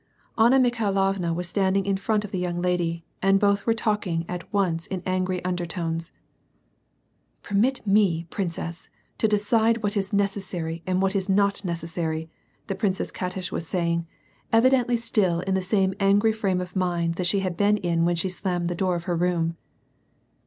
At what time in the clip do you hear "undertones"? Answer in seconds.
5.45-6.11